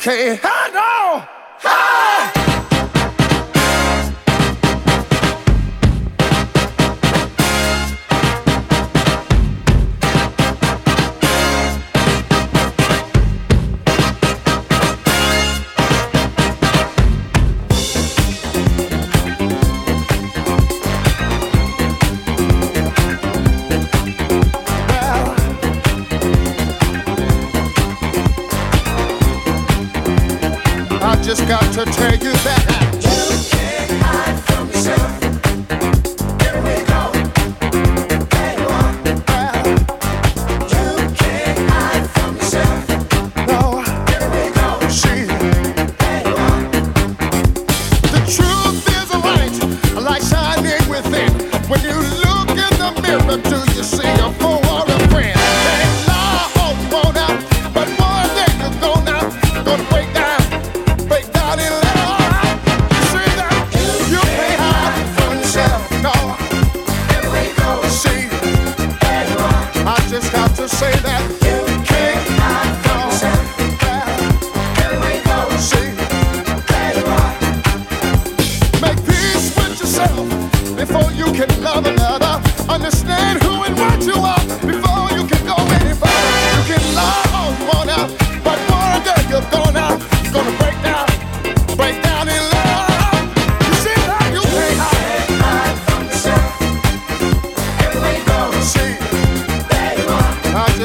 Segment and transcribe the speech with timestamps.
[0.00, 0.49] can't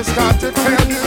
[0.05, 1.04] just got to tell you,